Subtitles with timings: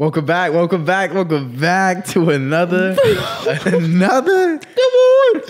[0.00, 2.96] Welcome back, welcome back, welcome back to another,
[3.66, 5.40] another, come on,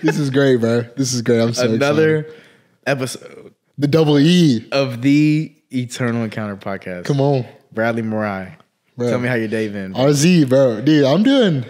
[0.00, 0.82] This is great, bro.
[0.96, 1.40] This is great.
[1.40, 2.42] I'm so another excited.
[2.86, 4.68] episode The double E.
[4.70, 7.04] of the Eternal Encounter podcast.
[7.06, 7.46] Come on.
[7.72, 8.56] Bradley Morai.
[8.96, 9.10] Bro.
[9.10, 9.92] Tell me how your day been.
[9.92, 10.82] RZ, bro.
[10.82, 11.64] Dude, I'm doing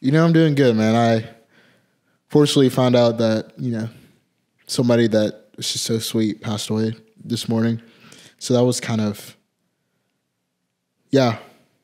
[0.00, 0.94] you know I'm doing good, man.
[0.94, 1.26] I
[2.28, 3.88] fortunately found out that, you know,
[4.66, 6.92] somebody that was just so sweet passed away
[7.24, 7.80] this morning.
[8.36, 9.38] So that was kind of
[11.10, 11.38] yeah,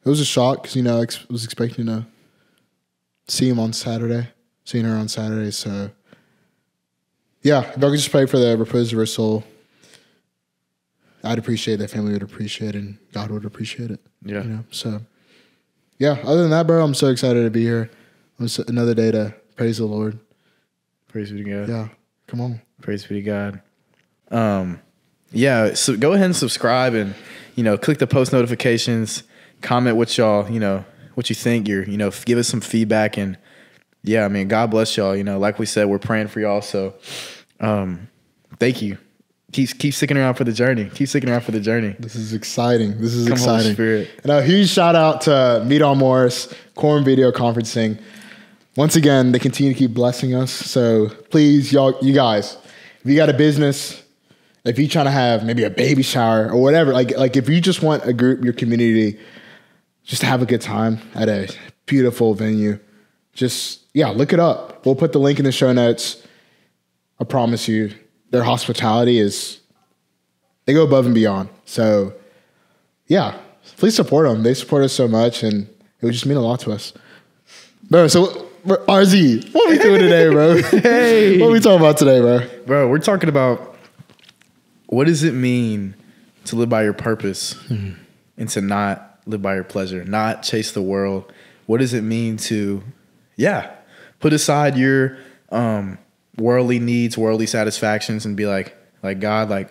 [0.05, 2.07] it was a shock because you know I ex- was expecting to
[3.29, 4.29] see him on Saturday,
[4.65, 5.51] seeing her on Saturday.
[5.51, 5.91] So
[7.43, 9.45] yeah, if I could just pray for the repose of her soul,
[11.23, 14.01] I'd appreciate that family would appreciate it and God would appreciate it.
[14.25, 14.43] Yeah.
[14.43, 15.01] You know, so
[15.99, 16.19] yeah.
[16.24, 17.91] Other than that, bro, I'm so excited to be here.
[18.38, 20.19] It's another day to praise the Lord.
[21.09, 21.69] Praise be to God.
[21.69, 21.88] Yeah,
[22.27, 22.61] come on.
[22.83, 23.63] Praise be to God.
[24.30, 24.80] Um,
[25.33, 25.74] yeah.
[25.74, 27.15] So go ahead and subscribe, and
[27.56, 29.24] you know, click the post notifications.
[29.62, 31.66] Comment what y'all, you know, what you think.
[31.66, 33.37] You're, you know, give us some feedback, and
[34.04, 35.16] yeah, I mean, God bless y'all.
[35.16, 36.63] You know, like we said, we're praying for y'all.
[36.63, 36.95] So,
[37.59, 38.09] um,
[38.60, 38.98] thank you.
[39.52, 40.90] Keep keep sticking around for the journey.
[40.90, 41.96] Keep sticking around for the journey.
[41.98, 43.01] This is exciting.
[43.01, 43.74] This is Come, Holy exciting.
[43.74, 44.10] Spirit.
[44.23, 47.98] And a huge shout out to Meet on Morris, Quorum Video Conferencing.
[48.76, 50.52] Once again, they continue to keep blessing us.
[50.52, 52.59] So please, y'all, you guys,
[53.02, 54.02] if you got a business,
[54.67, 57.61] if you're trying to have maybe a baby shower or whatever, like like if you
[57.61, 59.19] just want a group, your community,
[60.05, 61.49] just to have a good time at a
[61.87, 62.79] beautiful venue,
[63.33, 64.84] just yeah, look it up.
[64.84, 66.22] We'll put the link in the show notes.
[67.21, 67.93] I promise you,
[68.31, 69.61] their hospitality is
[70.65, 71.49] they go above and beyond.
[71.65, 72.12] So
[73.06, 73.39] yeah,
[73.77, 74.43] please support them.
[74.43, 75.62] They support us so much, and
[76.00, 76.93] it would just mean a lot to us.
[77.89, 80.61] Bro, so RZ, what are we doing today, bro?
[80.83, 81.39] Hey.
[81.39, 82.41] what are we talking about today, bro?
[82.67, 83.75] Bro, we're talking about
[84.87, 85.94] what does it mean
[86.44, 90.82] to live by your purpose and to not live by your pleasure, not chase the
[90.82, 91.32] world.
[91.66, 92.82] What does it mean to,
[93.37, 93.75] yeah,
[94.20, 95.19] put aside your
[95.50, 95.98] um,
[96.38, 99.70] worldly needs, worldly satisfactions, and be like, like God, like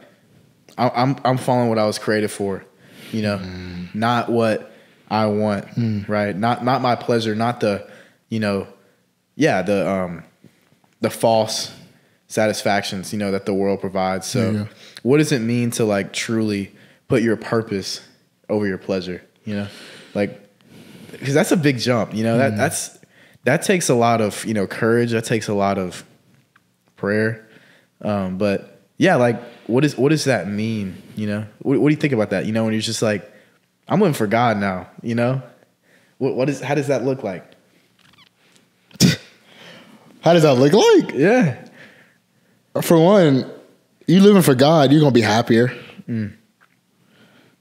[0.78, 2.66] I- I'm I'm following what I was created for,
[3.14, 3.40] you know,
[3.94, 4.72] not what
[5.10, 5.68] I want,
[6.10, 6.36] right?
[6.36, 7.90] Not not my pleasure, not the,
[8.28, 8.68] you know,
[9.36, 10.24] yeah, the um,
[11.00, 11.72] the false
[12.28, 14.28] satisfactions, you know, that the world provides.
[14.28, 14.66] So, Yeah.
[15.04, 16.72] what does it mean to like truly
[17.08, 18.02] put your purpose
[18.50, 19.22] over your pleasure?
[19.46, 19.68] You know,
[20.14, 20.42] like
[21.12, 22.14] because that's a big jump.
[22.16, 22.98] You know that that's
[23.44, 25.12] that takes a lot of you know courage.
[25.12, 26.04] That takes a lot of
[26.96, 27.48] prayer.
[28.02, 31.02] Um, but yeah, like what is what does that mean?
[31.16, 32.46] You know, what, what do you think about that?
[32.46, 33.32] You know, when you're just like,
[33.88, 34.90] I'm living for God now.
[35.04, 35.42] You know,
[36.18, 37.46] what what is how does that look like?
[40.22, 41.14] How does that look like?
[41.16, 41.65] Yeah,
[42.82, 43.50] For one,
[44.08, 45.70] you living for God, you're gonna be happier.
[46.08, 46.34] Mm.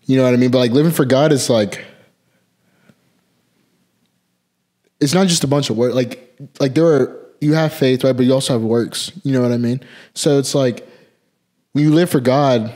[0.07, 0.51] You know what I mean?
[0.51, 1.85] But like living for God is like
[5.01, 5.95] it's not just a bunch of work.
[5.95, 8.17] Like like there are you have faith, right?
[8.17, 9.13] But you also have works.
[9.23, 9.81] You know what I mean?
[10.15, 10.89] So it's like
[11.73, 12.73] when you live for God,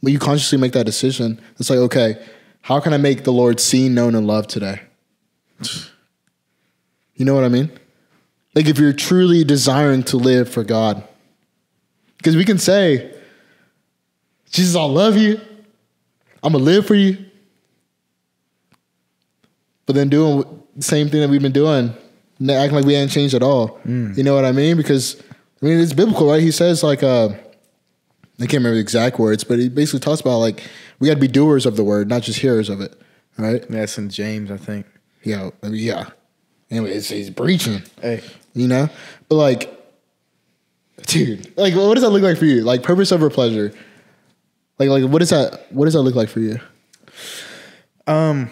[0.00, 2.16] when you consciously make that decision, it's like, okay,
[2.62, 4.82] how can I make the Lord seen, known, and loved today?
[7.14, 7.70] You know what I mean?
[8.54, 11.07] Like if you're truly desiring to live for God.
[12.18, 13.14] Because we can say,
[14.50, 15.40] Jesus, I love you.
[16.42, 17.24] I'm gonna live for you.
[19.86, 20.44] But then doing
[20.76, 21.94] the same thing that we've been doing,
[22.40, 23.80] acting like we hadn't changed at all.
[24.16, 24.76] You know what I mean?
[24.76, 25.20] Because
[25.62, 26.42] I mean it's biblical, right?
[26.42, 27.30] He says like uh
[28.40, 30.62] I can't remember the exact words, but he basically talks about like
[30.98, 32.94] we gotta be doers of the word, not just hearers of it.
[33.36, 33.64] Right?
[33.68, 34.84] that's in James, I think.
[35.22, 35.50] Yeah.
[35.62, 36.10] I mean, yeah.
[36.70, 38.88] Anyway, it's, he's preaching Hey, you know
[39.28, 39.77] but like
[41.06, 43.72] dude like what does that look like for you like purpose over pleasure
[44.78, 46.58] like like what does that what does that look like for you
[48.06, 48.50] Um,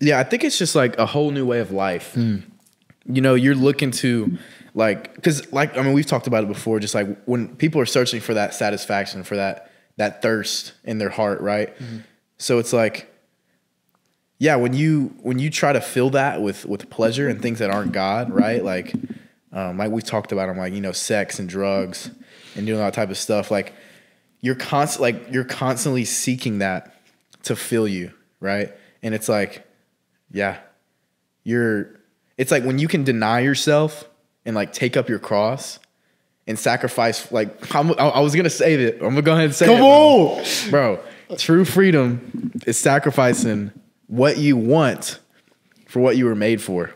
[0.00, 2.16] yeah, I think it's just like a whole new way of life.
[2.16, 4.38] You know, you're looking to
[4.74, 6.80] like because like I mean we've talked about it before.
[6.80, 11.10] Just like when people are searching for that satisfaction, for that that thirst in their
[11.10, 11.74] heart, right?
[12.38, 13.12] So it's like,
[14.38, 17.70] yeah, when you when you try to fill that with with pleasure and things that
[17.70, 18.62] aren't God, right?
[18.64, 18.92] Like,
[19.56, 22.10] um, like we've talked about, them, like you know, sex and drugs
[22.54, 23.50] and doing all that type of stuff.
[23.50, 23.72] Like,
[24.42, 26.94] you're constant like you're constantly seeking that
[27.44, 28.70] to fill you, right?
[29.02, 29.66] And it's like,
[30.30, 30.58] yeah,
[31.42, 31.98] you're.
[32.36, 34.06] It's like when you can deny yourself
[34.44, 35.78] and like take up your cross
[36.46, 37.32] and sacrifice.
[37.32, 38.96] Like I'm, I was gonna say that.
[38.96, 41.00] I'm gonna go ahead and say come it, on bro.
[41.38, 43.72] True freedom is sacrificing
[44.06, 45.18] what you want
[45.88, 46.94] for what you were made for.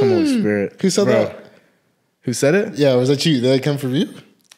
[0.00, 0.80] Come on, Spirit.
[0.80, 1.24] who said Bro.
[1.24, 1.46] that
[2.22, 2.74] Who said it?
[2.74, 4.08] yeah was that you did that come from you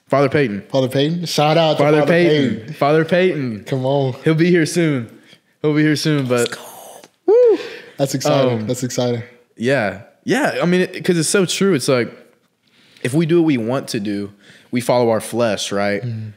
[0.06, 0.62] Father Peyton.
[0.68, 1.24] Father Peyton.
[1.24, 2.56] Shout out to Father, Father, Peyton.
[2.60, 2.74] Peyton.
[2.74, 3.64] Father Peyton.
[3.64, 4.12] Come on.
[4.22, 5.18] He'll be here soon.
[5.62, 6.26] He'll be here soon.
[6.28, 6.56] But
[7.26, 7.58] woo.
[7.96, 8.60] That's exciting.
[8.60, 9.22] Um, That's exciting.
[9.56, 10.58] yeah, yeah.
[10.62, 11.74] I mean, because it's so true.
[11.74, 12.12] It's like
[13.02, 14.32] if we do what we want to do,
[14.70, 16.02] we follow our flesh, right?
[16.02, 16.30] Mm-hmm.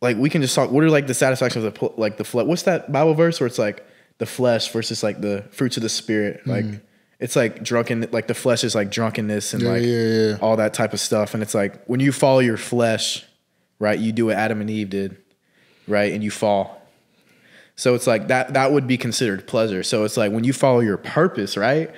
[0.00, 0.70] Like we can just talk.
[0.70, 2.44] What are like the satisfaction of the like the flesh?
[2.46, 3.86] What's that Bible verse where it's like
[4.18, 6.46] the flesh versus like the fruits of the spirit?
[6.46, 6.66] Like
[7.24, 8.06] it's like drunken.
[8.12, 9.62] Like the flesh is like drunkenness and.
[9.62, 10.36] Yeah, like yeah, yeah.
[10.42, 11.32] all that type of stuff.
[11.32, 13.24] And it's like when you follow your flesh,
[13.78, 13.98] right?
[13.98, 15.16] You do what Adam and Eve did,
[15.88, 16.12] right?
[16.12, 16.82] And you fall.
[17.76, 19.82] So it's like that that would be considered pleasure.
[19.82, 21.90] So it's like when you follow your purpose, right?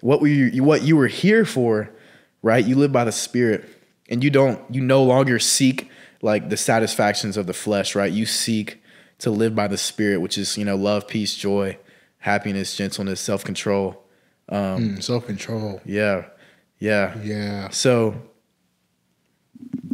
[0.00, 1.88] What were you what you were here for,
[2.42, 2.64] right?
[2.64, 3.64] You live by the spirit
[4.08, 5.92] and you don't you no longer seek
[6.22, 8.10] like the satisfactions of the flesh, right?
[8.10, 8.82] You seek
[9.18, 11.78] to live by the spirit, which is, you know, love, peace, joy,
[12.18, 14.01] happiness, gentleness, self-control.
[14.48, 15.80] Um, hmm, Self control.
[15.84, 16.26] Yeah.
[16.78, 17.16] Yeah.
[17.22, 17.68] Yeah.
[17.70, 18.14] So,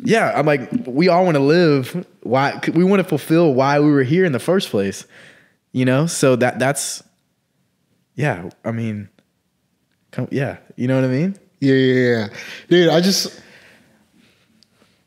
[0.03, 2.07] yeah, I'm like, we all want to live.
[2.23, 5.07] Why we want to fulfill why we were here in the first place,
[5.73, 6.07] you know?
[6.07, 7.03] So that that's,
[8.15, 8.49] yeah.
[8.65, 9.09] I mean,
[10.11, 11.37] come, yeah, you know what I mean?
[11.61, 12.29] Yeah, yeah, yeah.
[12.69, 13.41] Dude, I just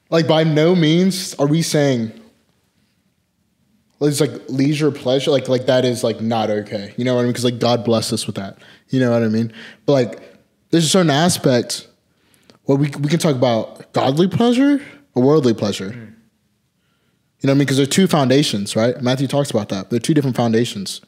[0.09, 2.11] like by no means are we saying
[4.09, 6.93] it's like leisure pleasure, like like that is like not okay.
[6.97, 7.31] You know what I mean?
[7.31, 8.57] Because like God bless us with that.
[8.89, 9.53] You know what I mean?
[9.85, 10.39] But like
[10.71, 11.87] there's a certain aspect
[12.63, 14.81] where we we can talk about godly pleasure
[15.13, 15.91] or worldly pleasure.
[15.91, 16.15] Mm.
[17.39, 17.59] You know what I mean?
[17.59, 18.99] Because there are two foundations, right?
[19.01, 19.89] Matthew talks about that.
[19.89, 21.01] There are two different foundations.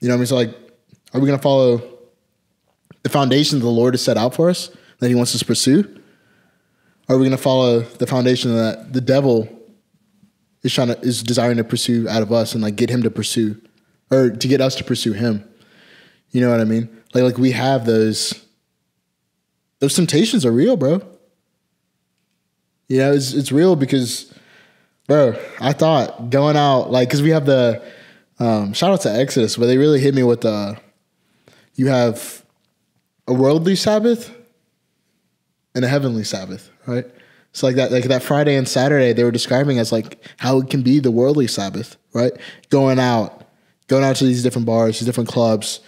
[0.00, 0.26] You know what I mean?
[0.26, 0.54] So like,
[1.14, 1.82] are we gonna follow
[3.02, 5.46] the foundation that the Lord has set out for us that He wants us to
[5.46, 5.98] pursue?
[7.08, 9.48] Or are we going to follow the foundation that the devil
[10.62, 13.10] is trying to is desiring to pursue out of us and like get him to
[13.10, 13.60] pursue,
[14.10, 15.48] or to get us to pursue him?
[16.30, 16.88] You know what I mean?
[17.14, 18.44] Like like we have those.
[19.80, 21.00] Those temptations are real, bro.
[22.88, 24.34] You know, it's it's real because,
[25.06, 25.38] bro.
[25.60, 27.82] I thought going out like because we have the
[28.40, 30.78] um, shout out to Exodus, but they really hit me with the.
[31.74, 32.44] You have
[33.28, 34.34] a worldly Sabbath
[35.74, 37.06] and a heavenly Sabbath, right?
[37.52, 40.70] So like that, like that Friday and Saturday, they were describing as like how it
[40.70, 42.32] can be the worldly Sabbath, right?
[42.70, 43.46] Going out,
[43.88, 45.80] going out to these different bars, these different clubs,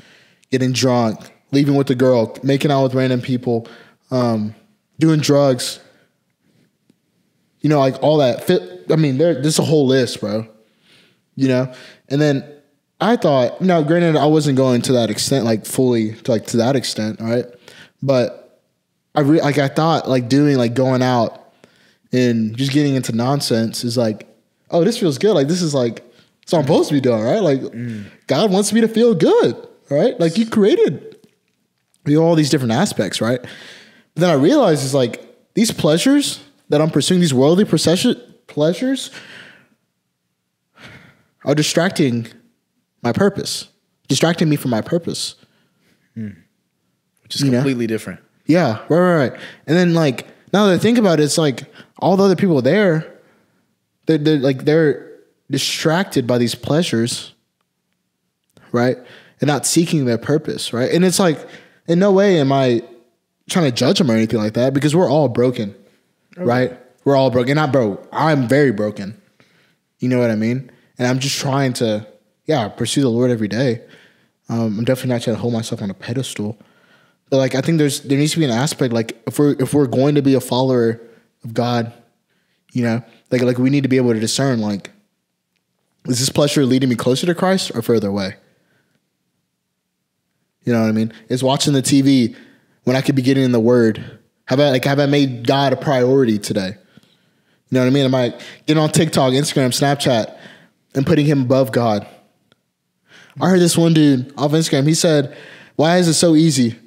[0.51, 3.69] getting drunk, leaving with the girl, making out with random people,
[4.11, 4.55] um,
[4.99, 5.81] doing drugs.
[7.61, 8.45] You know, like all that.
[8.45, 10.49] Fit, I mean, there, there's a whole list, bro.
[11.37, 11.73] You know,
[12.09, 12.45] and then
[13.01, 16.59] I thought, now, granted, I wasn't going to that extent, like fully, to like to
[16.59, 17.45] that extent, right?
[18.03, 18.61] But
[19.15, 21.40] I re- like I thought, like doing, like going out
[22.13, 24.27] and just getting into nonsense is like,
[24.71, 25.35] oh, this feels good.
[25.35, 26.05] Like this is like,
[26.43, 27.43] it's I'm supposed to be doing, right?
[27.43, 27.61] Like
[28.27, 29.57] God wants me to feel good,
[29.89, 30.19] right?
[30.19, 31.17] Like He created
[32.05, 33.41] me all these different aspects, right?
[33.41, 35.25] But then I realized is like
[35.55, 39.11] these pleasures that I'm pursuing, these worldly pleasures,
[41.45, 42.27] are distracting
[43.03, 43.69] my purpose,
[44.09, 45.37] distracting me from my purpose.
[46.15, 46.31] Hmm.
[47.23, 47.59] Which is You know?
[47.59, 48.21] completely different.
[48.47, 49.41] Yeah, right, right, right.
[49.67, 51.63] And then like now that I think about it, it's like
[52.01, 53.19] all the other people there,
[54.07, 55.11] they're, they're like they're
[55.51, 57.35] distracted by these pleasures,
[58.73, 58.97] right?
[59.41, 60.91] And not seeking their purpose, right?
[60.91, 61.39] And it's like,
[61.87, 62.83] in no way am I
[63.49, 65.75] trying to judge them or anything like that because we're all broken,
[66.37, 66.79] right?
[67.05, 67.57] We're all broken.
[67.57, 68.07] Not broke.
[68.13, 69.21] I'm very broken.
[69.99, 70.71] You know what I mean?
[70.99, 72.07] And I'm just trying to,
[72.45, 73.83] yeah, pursue the Lord every day.
[74.49, 76.59] Um, I'm definitely not trying to hold myself on a pedestal.
[77.31, 79.73] But like I think there's there needs to be an aspect like if we're if
[79.73, 81.01] we're going to be a follower
[81.45, 81.93] of God,
[82.73, 84.91] you know, like like we need to be able to discern like
[86.07, 88.37] is this pleasure leading me closer to Christ or further away?
[90.65, 91.13] You know what I mean?
[91.29, 92.37] Is watching the TV
[92.85, 94.19] when I could be getting in the Word.
[94.47, 96.75] Have I like have I made God a priority today?
[96.75, 98.05] You know what I mean?
[98.05, 98.35] Am I
[98.67, 100.37] getting on TikTok, Instagram, Snapchat,
[100.95, 102.07] and putting Him above God?
[103.41, 104.87] I heard this one dude off Instagram.
[104.87, 105.37] He said,
[105.77, 106.79] "Why is it so easy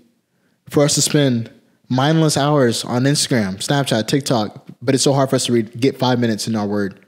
[0.70, 1.50] for us to spend
[1.90, 5.98] mindless hours on Instagram, Snapchat, TikTok, but it's so hard for us to read, get
[5.98, 7.06] five minutes in our Word?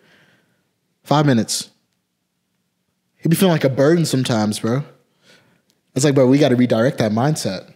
[1.03, 1.69] Five minutes.
[3.19, 4.83] It'd be feeling like a burden sometimes, bro.
[5.95, 7.71] It's like, bro, we got to redirect that mindset.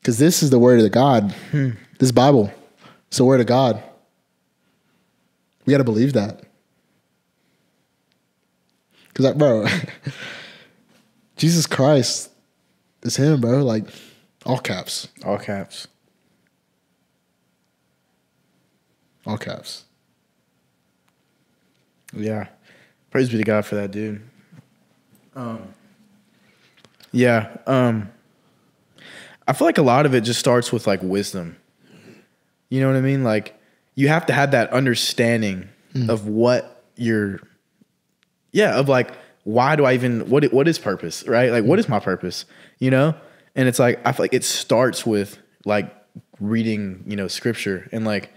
[0.00, 1.32] Because this is the word of the God.
[1.50, 1.70] Hmm.
[1.98, 2.52] This Bible,
[3.08, 3.82] it's the word of God.
[5.66, 6.42] We got to believe that.
[9.08, 9.66] Because, bro,
[11.36, 12.30] Jesus Christ
[13.02, 13.62] is Him, bro.
[13.62, 13.84] Like,
[14.46, 15.08] all caps.
[15.24, 15.86] All caps.
[19.30, 19.84] All caps.
[22.12, 22.48] Yeah.
[23.12, 24.20] Praise be to God for that, dude.
[25.36, 25.68] Um,
[27.12, 27.56] yeah.
[27.64, 28.10] Um,
[29.46, 31.56] I feel like a lot of it just starts with like wisdom.
[32.70, 33.22] You know what I mean?
[33.22, 33.56] Like
[33.94, 35.68] you have to have that understanding
[36.08, 37.38] of what you're
[38.52, 39.12] yeah of like
[39.44, 42.44] why do i even what what is purpose right like what is my purpose
[42.78, 43.12] you know
[43.56, 45.92] and it's like i feel like it starts with like
[46.38, 48.32] reading you know scripture and like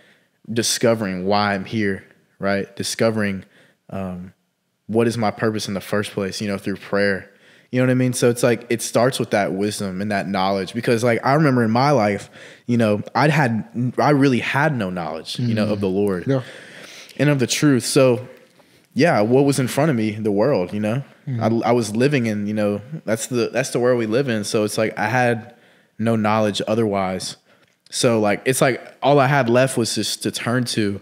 [0.51, 2.03] discovering why i'm here
[2.39, 3.43] right discovering
[3.89, 4.33] um
[4.88, 7.29] what is my purpose in the first place you know through prayer
[7.71, 10.27] you know what i mean so it's like it starts with that wisdom and that
[10.27, 12.29] knowledge because like i remember in my life
[12.67, 16.41] you know i'd had i really had no knowledge you know of the lord Yeah.
[17.17, 17.85] and of the truth.
[17.85, 18.27] So,
[18.95, 22.25] yeah, what was in front of me, the world, you know, I, I was living
[22.27, 24.43] in, you know, that's the that's the world we live in.
[24.43, 25.55] So it's like I had
[25.97, 27.38] no knowledge otherwise.
[27.93, 31.00] So like it's like all I had left was just to turn to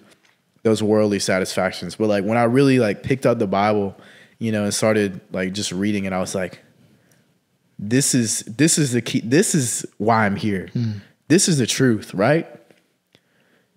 [0.63, 1.95] those worldly satisfactions.
[1.95, 3.95] But like when I really like picked up the Bible,
[4.39, 6.59] you know, and started like just reading it, I was like,
[7.79, 9.21] this is this is the key.
[9.21, 10.67] This is why I'm here.
[10.73, 10.91] Hmm.
[11.29, 12.45] This is the truth, right?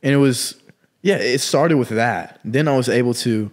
[0.02, 0.60] And it was,
[1.02, 2.40] yeah, it started with that.
[2.44, 3.48] Then I was able to,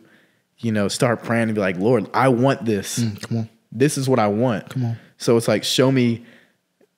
[0.58, 2.98] you know, start praying and be like, Lord, I want this.
[2.98, 3.50] Hmm, come on.
[3.72, 4.72] This is what I want.
[4.72, 4.98] Come on.
[5.18, 6.26] So it's like, show me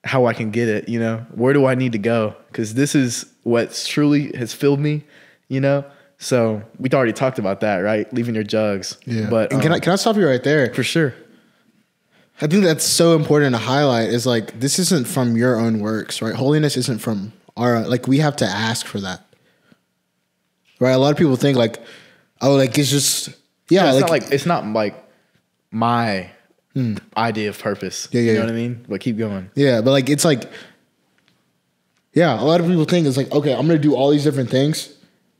[0.04, 1.24] how I can get it, you know?
[1.34, 2.36] Where do I need to go?
[2.48, 5.02] Because this is what truly has filled me,
[5.48, 5.84] you know?
[6.18, 8.10] So we already talked about that, right?
[8.12, 8.98] Leaving your jugs.
[9.04, 9.28] Yeah.
[9.28, 10.72] But can um, I can I stop you right there?
[10.72, 11.14] for sure.
[12.40, 16.22] I think that's so important to highlight is like this isn't from your own works,
[16.22, 16.34] right?
[16.34, 19.20] Holiness isn't from our like we have to ask for that.
[20.80, 20.92] Right?
[20.92, 21.78] A lot of people think like,
[22.40, 23.28] oh, like it's just
[23.68, 24.94] yeah, it's like, not like it's not like
[25.70, 26.30] my
[27.16, 28.08] idea of purpose.
[28.10, 28.46] Yeah, yeah, You know yeah.
[28.46, 28.86] what I mean?
[28.88, 29.50] But keep going.
[29.54, 30.50] yeah, but like it's like
[32.12, 34.50] yeah, a lot of people think it's like, okay, I'm gonna do all these different
[34.50, 34.94] things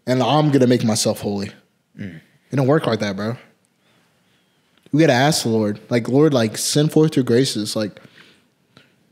[0.07, 1.51] and I'm gonna make myself holy.
[1.99, 2.21] Mm.
[2.51, 3.37] It don't work like that, bro.
[4.93, 5.81] We gotta ask the Lord.
[5.91, 7.75] Like, Lord, like send forth your graces.
[7.77, 8.01] Like,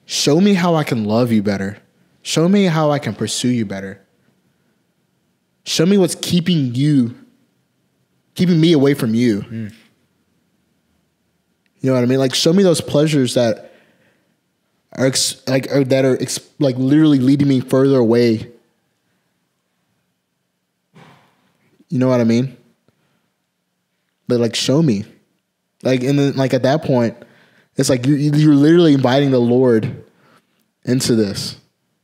[0.07, 1.79] show me how I can love you better.
[2.23, 4.01] Show me how I can pursue you better.
[5.65, 7.17] Show me what's keeping you,
[8.35, 9.43] keeping me away from you.
[9.43, 9.75] Mm.
[11.83, 12.21] You know what I mean?
[12.21, 13.73] Like, show me those pleasures that
[14.93, 18.51] are ex- like are, that are ex- like literally leading me further away.
[21.89, 22.57] You know what I mean?
[24.29, 25.05] But like, show me,
[25.83, 27.17] like, and then like at that point,
[27.77, 30.05] it's like you you're literally inviting the Lord
[30.85, 31.57] into this,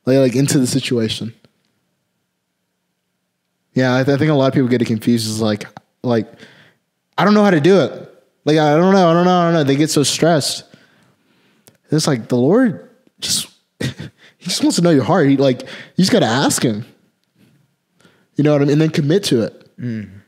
[0.04, 1.32] like like into the situation.
[3.74, 5.28] Yeah, I, th- I think a lot of people get it confused.
[5.28, 5.66] Is like,
[6.02, 6.26] like,
[7.16, 8.07] I don't know how to do it.
[8.48, 9.64] Like, I don't know, I don't know, I don't know.
[9.64, 10.64] They get so stressed.
[11.90, 12.88] It's like the Lord
[13.20, 13.46] just
[13.78, 13.90] He
[14.40, 15.28] just wants to know your heart.
[15.28, 16.86] He like you just gotta ask him.
[18.36, 18.72] You know what I mean?
[18.72, 19.76] And then commit to it.
[19.78, 20.22] Mm.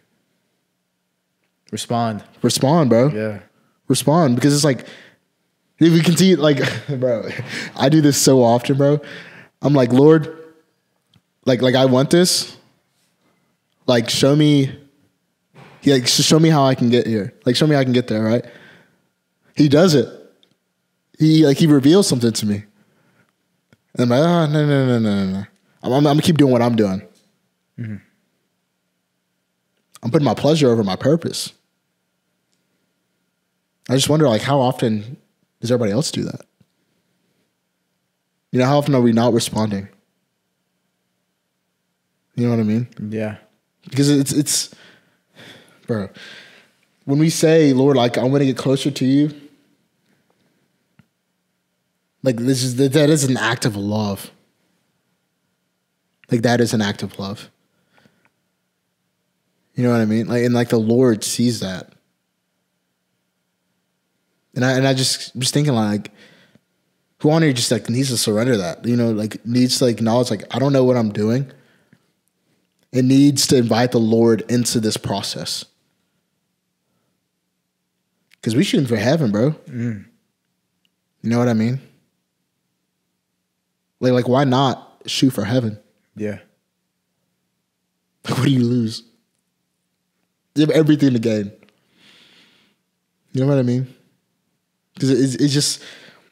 [1.73, 2.23] Respond.
[2.43, 3.09] Respond, bro.
[3.09, 3.41] Yeah.
[3.89, 4.35] Respond.
[4.35, 4.81] Because it's like
[5.79, 6.61] if we continue like
[7.01, 7.27] bro,
[7.75, 9.01] I do this so often, bro.
[9.63, 10.37] I'm like, Lord,
[11.47, 12.55] like like I want this.
[13.87, 14.79] Like show me
[15.81, 17.35] he like show me how I can get here.
[17.45, 18.45] Like show me how I can get there, right?
[19.57, 20.09] He does it.
[21.19, 22.65] He like he reveals something to me.
[23.95, 25.45] And I'm like, oh no, no, no, no, no, no.
[25.83, 27.03] I'm, I'm, I'm gonna keep doing what I'm doing.
[27.79, 27.97] Mm-hmm.
[30.03, 31.53] I'm putting my pleasure over my purpose.
[33.89, 35.17] I just wonder, like, how often
[35.61, 36.43] does everybody else do that?
[38.53, 39.89] You know, how often are we not responding?
[42.35, 42.89] You know what I mean?
[43.11, 43.37] Yeah.
[43.89, 44.75] Because it's it's,
[45.91, 46.09] bro.
[47.05, 49.33] When we say, Lord, like, I want to get closer to you,
[52.23, 54.31] like this is that is an act of love.
[56.31, 57.51] Like that is an act of love.
[59.75, 60.29] You know what I mean?
[60.29, 61.93] Like and like the Lord sees that.
[64.55, 66.13] And I and I just just thinking like
[67.21, 70.31] who on here just like needs to surrender that, you know, like needs to acknowledge
[70.31, 71.51] like I don't know what I'm doing.
[72.93, 75.65] It needs to invite the Lord into this process.
[78.43, 79.51] Cause we shooting for heaven, bro.
[79.69, 80.07] Mm.
[81.23, 81.81] You know what I mean?
[84.01, 85.79] Like, like why not shoot for heaven?
[86.17, 86.39] Yeah.
[88.25, 89.03] Like, what do you lose?
[90.55, 91.53] You have everything to gain.
[93.33, 93.95] You know what I mean?
[94.95, 95.83] Because it, it just,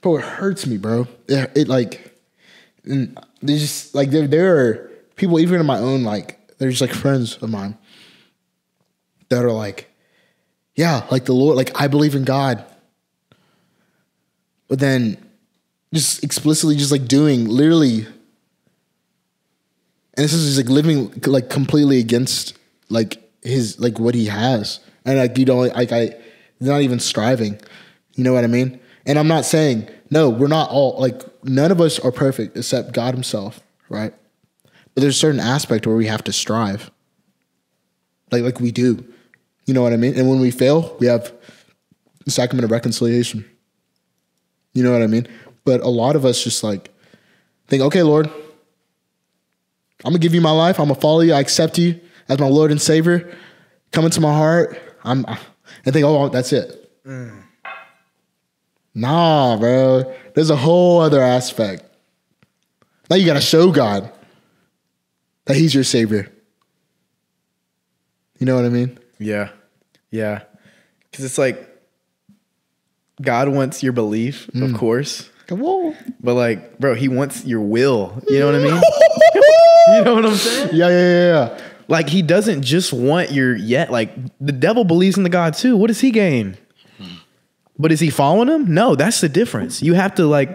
[0.00, 1.06] bro, it hurts me, bro.
[1.28, 2.14] It, it like,
[2.84, 6.92] and there's just like there there are people even in my own like there's like
[6.92, 7.76] friends of mine
[9.28, 9.87] that are like,
[10.78, 12.64] yeah, like the Lord, like I believe in God,
[14.68, 15.18] but then
[15.92, 18.06] just explicitly just like doing literally
[20.14, 22.56] and this is just like living like completely against
[22.88, 24.78] like his like what he has.
[25.04, 26.14] And like you don't like i
[26.60, 27.58] not even striving.
[28.14, 28.78] You know what i mean?
[29.04, 32.92] And i'm not saying no we're not all like none of us are perfect except
[32.92, 34.14] god himself right?
[34.94, 36.90] But there's a certain aspect where we have to strive.
[38.30, 39.04] Like like we do.
[39.68, 40.18] You know what I mean?
[40.18, 41.30] And when we fail, we have
[42.24, 43.44] the sacrament of reconciliation.
[44.72, 45.28] You know what I mean?
[45.66, 46.90] But a lot of us just like
[47.66, 48.28] think, okay, Lord,
[50.06, 50.80] I'm gonna give you my life.
[50.80, 51.34] I'm gonna follow you.
[51.34, 53.36] I accept you as my Lord and Savior.
[53.92, 54.80] Come into my heart.
[55.04, 56.90] I'm and think, oh, that's it.
[57.04, 57.42] Mm.
[58.94, 60.14] Nah, bro.
[60.32, 61.84] There's a whole other aspect.
[63.10, 64.10] Now you gotta show God
[65.44, 66.32] that He's your Savior.
[68.38, 68.98] You know what I mean?
[69.18, 69.50] Yeah.
[70.10, 70.42] Yeah.
[71.12, 71.68] Cause it's like
[73.20, 74.76] God wants your belief, of mm.
[74.76, 75.30] course.
[75.46, 75.96] Come on.
[76.20, 78.22] But like, bro, he wants your will.
[78.28, 78.74] You know what I mean?
[79.88, 80.70] you know what I'm saying?
[80.74, 81.60] Yeah, yeah, yeah, yeah.
[81.88, 83.90] Like he doesn't just want your yet.
[83.90, 85.76] Like the devil believes in the God too.
[85.76, 86.56] What does he gain?
[87.78, 88.74] But is he following him?
[88.74, 89.82] No, that's the difference.
[89.82, 90.50] You have to like,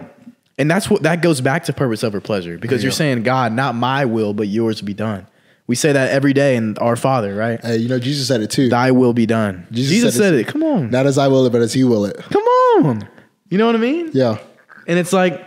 [0.58, 3.74] and that's what that goes back to purpose over pleasure because you're saying, God, not
[3.74, 5.26] my will, but yours be done.
[5.66, 7.58] We say that every day in our Father, right?
[7.64, 8.68] Hey, you know Jesus said it too.
[8.68, 9.66] Thy will be done.
[9.70, 10.46] Jesus, said, it.
[10.46, 10.90] Come on.
[10.90, 12.16] Not as I will it, but as He will it.
[12.16, 13.08] Come on.
[13.48, 14.10] You know what I mean?
[14.12, 14.38] Yeah.
[14.86, 15.40] And it's like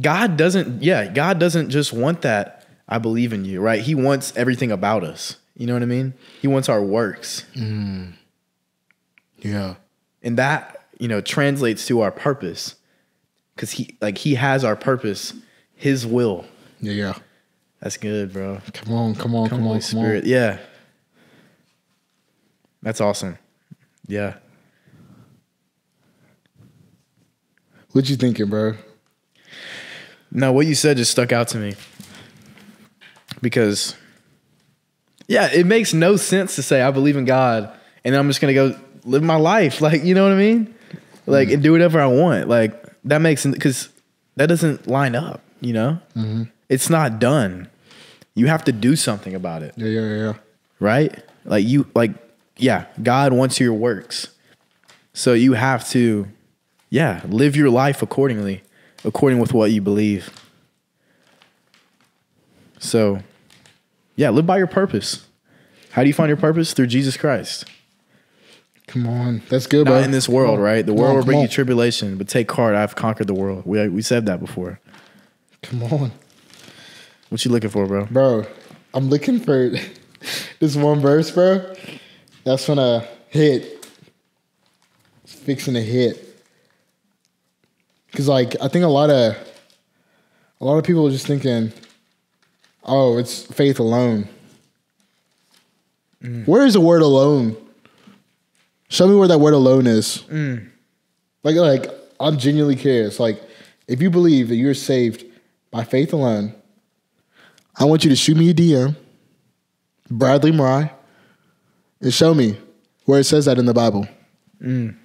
[0.00, 2.66] God doesn't, yeah, God doesn't just want that.
[2.88, 3.80] I believe in you, right?
[3.80, 5.36] He wants everything about us.
[5.56, 6.12] You know what I mean?
[6.42, 7.46] He wants our works.
[7.54, 8.12] Mm.
[9.38, 9.76] Yeah.
[10.22, 12.74] And that, you know, translates to our purpose.
[13.56, 15.34] Cause he like he has our purpose,
[15.74, 16.46] his will.
[16.80, 17.14] Yeah, yeah.
[17.82, 18.60] That's good, bro.
[18.74, 20.22] Come on, come on, come, Holy on, come Spirit.
[20.22, 20.30] on.
[20.30, 20.58] Yeah.
[22.80, 23.38] That's awesome.
[24.06, 24.34] Yeah.
[27.90, 28.74] What you thinking, bro?
[30.30, 31.74] No, what you said just stuck out to me.
[33.40, 33.96] Because
[35.26, 37.72] yeah, it makes no sense to say I believe in God
[38.04, 39.80] and then I'm just gonna go live my life.
[39.80, 40.72] Like, you know what I mean?
[41.26, 41.54] Like mm-hmm.
[41.54, 42.48] and do whatever I want.
[42.48, 43.88] Like that makes because
[44.36, 45.98] that doesn't line up, you know?
[46.16, 46.44] Mm-hmm.
[46.68, 47.68] It's not done.
[48.34, 50.32] You have to do something about it, Yeah, yeah, yeah,
[50.80, 51.22] right?
[51.44, 52.12] Like you like
[52.56, 54.28] yeah, God wants your works.
[55.12, 56.28] So you have to
[56.92, 58.62] yeah, live your life accordingly,
[59.02, 60.28] according with what you believe.
[62.78, 63.20] So,
[64.14, 65.26] yeah, live by your purpose.
[65.92, 66.74] How do you find your purpose?
[66.74, 67.64] Through Jesus Christ.
[68.86, 69.40] Come on.
[69.48, 69.98] That's good, Not bro.
[70.00, 70.84] in this world, right?
[70.84, 73.62] The world on, will bring you tribulation, but take heart, I've conquered the world.
[73.64, 74.78] We we said that before.
[75.62, 76.12] Come on.
[77.32, 78.04] What you looking for, bro?
[78.04, 78.44] Bro,
[78.92, 79.70] I'm looking for
[80.60, 81.74] this one verse, bro.
[82.44, 83.88] That's gonna hit.
[85.24, 86.28] It's fixing to hit.
[88.12, 89.34] Cause like I think a lot of
[90.60, 91.72] a lot of people are just thinking,
[92.84, 94.28] oh, it's faith alone.
[96.22, 96.46] Mm.
[96.46, 97.56] Where is the word alone?
[98.90, 100.18] Show me where that word alone is.
[100.28, 100.68] Mm.
[101.44, 101.86] Like, like
[102.20, 103.18] I'm genuinely curious.
[103.18, 103.40] Like,
[103.88, 105.24] if you believe that you're saved
[105.70, 106.56] by faith alone,
[107.76, 108.96] I want you to shoot me a DM,
[110.10, 110.90] Bradley Marai,
[112.00, 112.58] and show me
[113.04, 114.06] where it says that in the Bible.
[114.62, 114.96] Mm.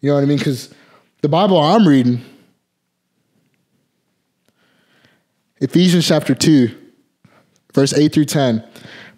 [0.00, 0.38] You know what I mean?
[0.38, 0.74] Because
[1.22, 2.22] the Bible I'm reading,
[5.60, 6.76] Ephesians chapter 2,
[7.72, 8.64] verse 8 through 10.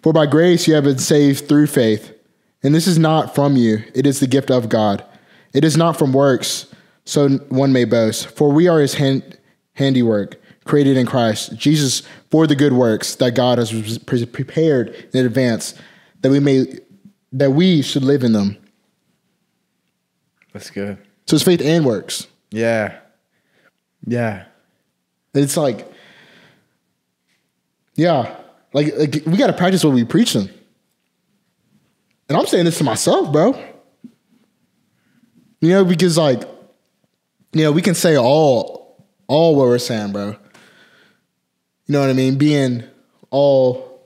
[0.03, 2.13] For by grace you have been saved through faith.
[2.61, 5.03] And this is not from you, it is the gift of God.
[5.53, 6.67] It is not from works,
[7.05, 8.27] so one may boast.
[8.27, 9.37] For we are his hand,
[9.73, 12.03] handiwork, created in Christ Jesus
[12.35, 15.73] for the good works that God has prepared in advance,
[16.19, 16.65] that we may
[17.31, 18.57] that we should live in them.
[20.51, 20.97] That's good.
[21.27, 22.27] So it's faith and works.
[22.51, 22.99] Yeah.
[24.05, 24.47] Yeah.
[25.33, 25.89] It's like,
[27.95, 28.35] yeah,
[28.73, 30.49] like, like we got to practice what we preaching.
[32.27, 33.53] And I'm saying this to myself, bro.
[35.61, 36.41] You know, because like,
[37.53, 40.35] you know, we can say all, all what we're saying, bro.
[41.85, 42.37] You know what I mean?
[42.37, 42.83] Being
[43.29, 44.01] all,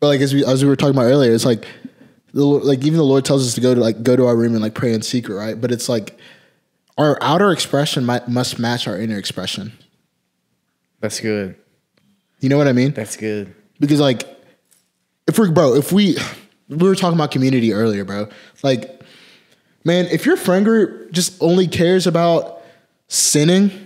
[0.00, 1.66] but like as we as we were talking about earlier, it's like,
[2.32, 4.54] the like even the Lord tells us to go to like go to our room
[4.54, 5.60] and like pray in secret, right?
[5.60, 6.18] But it's like
[6.98, 9.72] our outer expression might, must match our inner expression.
[11.00, 11.56] That's good.
[12.40, 12.92] You know what I mean?
[12.92, 13.54] That's good.
[13.78, 14.24] Because like,
[15.26, 16.16] if we're bro, if we
[16.68, 18.28] we were talking about community earlier, bro.
[18.62, 19.02] Like,
[19.84, 22.62] man, if your friend group just only cares about
[23.08, 23.83] sinning,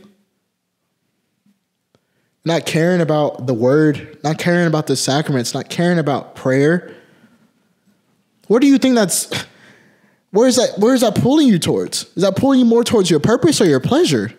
[2.44, 6.94] not caring about the word, not caring about the sacraments, not caring about prayer,
[8.46, 9.31] where do you think that's?
[10.31, 10.79] Where is that?
[10.79, 12.05] Where is that pulling you towards?
[12.16, 14.33] Is that pulling you more towards your purpose or your pleasure?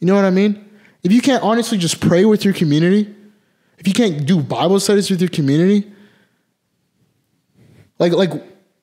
[0.00, 0.68] You know what I mean?
[1.02, 3.14] If you can't honestly just pray with your community,
[3.78, 5.90] if you can't do Bible studies with your community,
[7.98, 8.32] like like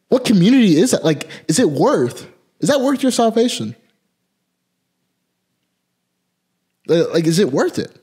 [0.10, 1.04] what community is that?
[1.04, 2.28] Like, is it worth?
[2.60, 3.76] Is that worth your salvation?
[6.88, 7.96] Like, is it worth it?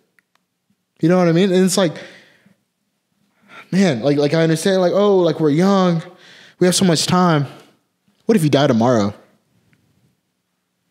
[1.01, 1.53] You know what I mean?
[1.53, 1.93] And it's like,
[3.71, 6.03] man, like like I understand, like oh, like we're young,
[6.59, 7.47] we have so much time.
[8.27, 9.15] What if you die tomorrow?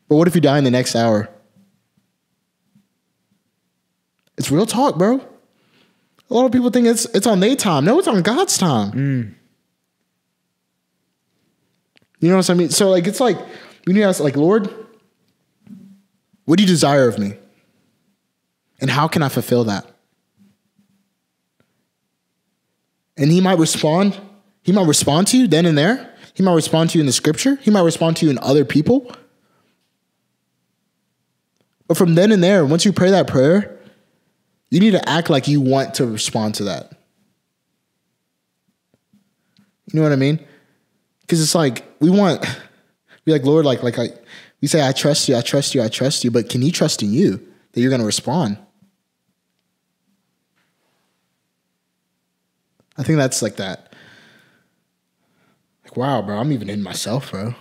[0.08, 1.30] But what if you die in the next hour?
[4.38, 5.19] It's real talk, bro.
[6.30, 7.86] A lot of people think it's it's on their time.
[7.86, 8.91] No, it's on God's time.
[8.91, 9.34] Mm.
[12.19, 12.69] You know what I mean?
[12.69, 13.38] So like it's like
[13.88, 14.73] need to ask like, Lord,
[16.45, 17.34] what do you desire of me?
[18.79, 19.85] And how can I fulfill that?
[23.17, 24.19] And he might respond,
[24.63, 26.13] he might respond to you then and there.
[26.33, 27.55] He might respond to you in the scripture.
[27.55, 29.11] He might respond to you in other people.
[31.87, 33.79] But from then and there, once you pray that prayer,
[34.69, 36.91] you need to act like you want to respond to that.
[39.91, 40.45] You know what I mean?
[41.21, 42.45] Because it's like we want,
[43.25, 44.09] be like Lord, like like I,
[44.61, 46.31] we say I trust you, I trust you, I trust you.
[46.31, 48.57] But can He trust in you that you're to respond?
[52.97, 53.93] I think that's like that.
[55.83, 57.53] Like wow, bro, I'm even in myself, bro.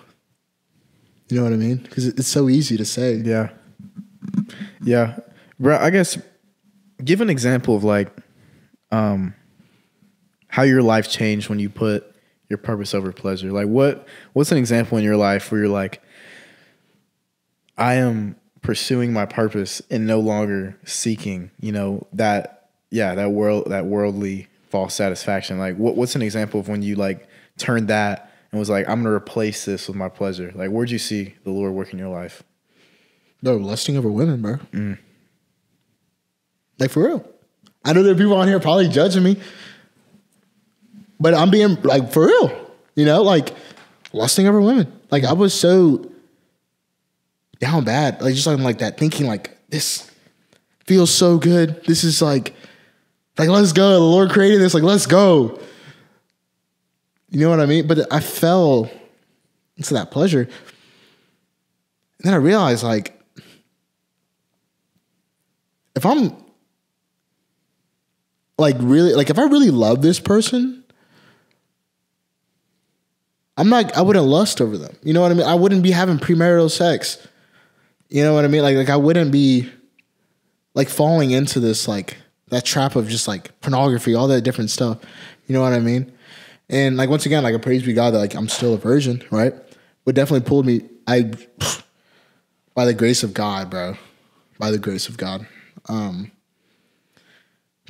[1.29, 1.79] You know what I mean?
[1.79, 3.17] Because it's so easy to say.
[3.17, 3.51] Yeah.
[4.83, 5.19] Yeah.
[5.59, 6.19] Bro, I guess
[7.05, 8.11] give an example of like
[8.91, 9.35] um
[10.49, 12.15] how your life changed when you put
[12.49, 13.53] your purpose over pleasure.
[13.53, 16.03] Like what what's an example in your life where you're like
[17.77, 23.71] I am pursuing my purpose and no longer seeking, you know, that yeah, that world
[23.71, 25.59] that worldly false satisfaction.
[25.59, 29.03] Like what what's an example of when you like turned that and was like I'm
[29.05, 30.53] to replace this with my pleasure.
[30.55, 32.43] Like where'd you see the Lord work in your life?
[33.43, 34.57] No, lusting over women, bro.
[34.73, 34.99] Mm.
[36.79, 37.29] Like for real.
[37.85, 39.41] I know there are people on here probably judging me,
[41.21, 42.71] but I'm being like for real.
[42.95, 43.55] You know, like
[44.13, 44.93] lusting over women.
[45.11, 46.11] Like I was so
[47.61, 50.11] down bad, like just something like that, thinking like this
[50.85, 51.85] feels so good.
[51.85, 52.55] This is like,
[53.39, 53.91] like let's go.
[53.93, 54.75] The Lord created this.
[54.75, 55.61] Like let's go.
[57.29, 57.87] You know what I mean?
[57.87, 58.91] But I fell
[59.77, 60.51] into that pleasure, and
[62.21, 63.21] then I realized like
[65.95, 66.33] if I'm
[68.59, 70.85] like really like if I really love this person,
[73.57, 74.97] I'm not I wouldn't lust over them.
[75.03, 75.47] You know what I mean?
[75.47, 77.19] I wouldn't be having premarital sex.
[78.09, 78.63] You know what I mean?
[78.63, 79.71] Like like I wouldn't be
[80.75, 82.17] like falling into this like
[82.49, 84.99] that trap of just like pornography, all that different stuff.
[85.47, 86.13] You know what I mean?
[86.69, 89.23] And like once again, like I praise be God that like I'm still a virgin,
[89.31, 89.55] right?
[90.05, 91.33] But definitely pulled me I
[92.75, 93.97] by the grace of God, bro.
[94.59, 95.47] By the grace of God.
[95.89, 96.33] Um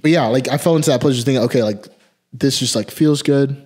[0.02, 1.86] but yeah, like I fell into that pleasure thinking, okay, like
[2.32, 3.62] this just like feels good.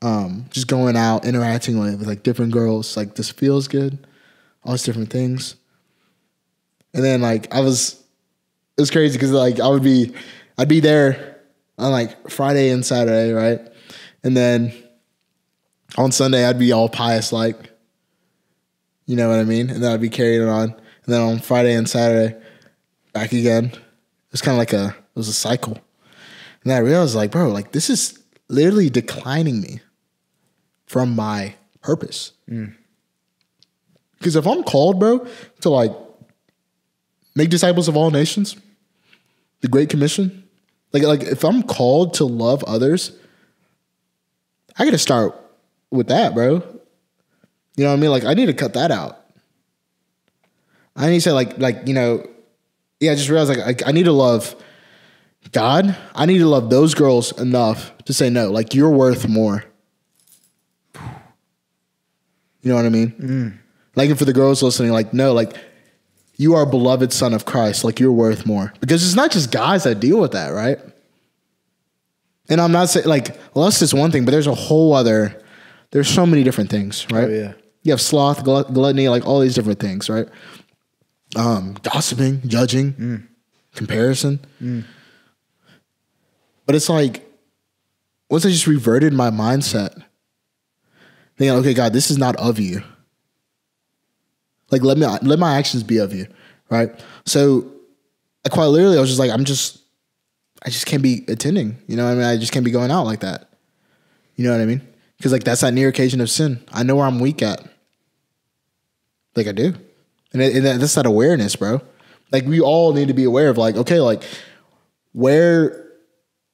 [0.00, 4.06] Um, just going out, interacting with, with like different girls, like this feels good,
[4.62, 5.56] all these different things.
[6.94, 7.97] And then like I was,
[8.78, 10.14] it was crazy because like I would be,
[10.56, 11.40] I'd be there
[11.78, 13.60] on like Friday and Saturday, right?
[14.22, 14.72] And then
[15.96, 17.56] on Sunday I'd be all pious like,
[19.06, 19.68] you know what I mean?
[19.68, 20.70] And then I'd be carrying it on.
[20.70, 22.38] And then on Friday and Saturday,
[23.12, 23.72] back again.
[24.30, 25.78] It's kind of like a it was a cycle.
[26.62, 28.16] And I realized like, bro, like this is
[28.48, 29.80] literally declining me
[30.86, 32.32] from my purpose.
[32.48, 32.76] Mm.
[34.18, 35.26] Because if I'm called, bro,
[35.62, 35.92] to like
[37.34, 38.56] make disciples of all nations,
[39.60, 40.48] the Great Commission,
[40.92, 43.12] like like if I'm called to love others,
[44.76, 45.34] I got to start
[45.90, 46.62] with that, bro.
[47.76, 48.10] You know what I mean?
[48.10, 49.24] Like I need to cut that out.
[50.96, 52.28] I need to say like like you know,
[53.00, 53.12] yeah.
[53.12, 54.54] I just realized like I, I need to love
[55.52, 55.96] God.
[56.14, 58.50] I need to love those girls enough to say no.
[58.50, 59.64] Like you're worth more.
[62.62, 63.12] You know what I mean?
[63.12, 63.58] Mm.
[63.94, 65.56] Like and for the girls listening, like no, like
[66.38, 67.84] you are a beloved son of Christ.
[67.84, 70.78] Like you're worth more because it's not just guys that deal with that, right?
[72.48, 75.42] And I'm not saying like lust is one thing, but there's a whole other.
[75.90, 77.24] There's so many different things, right?
[77.24, 77.52] Oh, yeah.
[77.82, 80.28] You have sloth, glut- gluttony, like all these different things, right?
[81.36, 83.26] Um, gossiping, judging,
[83.74, 84.40] comparison.
[86.66, 87.24] But it's like
[88.30, 90.02] once I just reverted my mindset,
[91.36, 92.82] thinking, okay, God, this is not of you.
[94.70, 96.26] Like let me let my actions be of you,
[96.70, 96.90] right?
[97.24, 97.70] So,
[98.44, 99.78] I quite literally, I was just like, I'm just,
[100.64, 101.78] I just can't be attending.
[101.86, 102.24] You know what I mean?
[102.24, 103.48] I just can't be going out like that.
[104.36, 104.82] You know what I mean?
[105.16, 106.60] Because like that's that near occasion of sin.
[106.72, 107.62] I know where I'm weak at.
[109.34, 109.74] Like I do,
[110.32, 111.80] and, it, and that- that's that awareness, bro.
[112.32, 114.22] Like we all need to be aware of like, okay, like
[115.12, 115.86] where,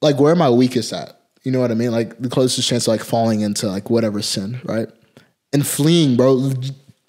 [0.01, 1.21] like where am I weakest at?
[1.43, 1.91] You know what I mean?
[1.91, 4.89] Like the closest chance of like falling into like whatever sin, right?
[5.53, 6.53] And fleeing, bro.